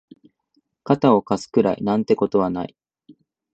[0.83, 2.75] 肩を貸すくらいなんてことはない